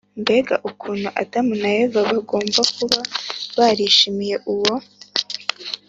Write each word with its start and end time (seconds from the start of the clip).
mbega 0.21 0.55
ukuntu 0.69 1.07
adamu 1.21 1.53
na 1.61 1.69
eva 1.81 1.99
bagomba 2.09 2.61
kuba 2.75 2.99
barishimiye 3.57 4.35
uwo 4.53 4.73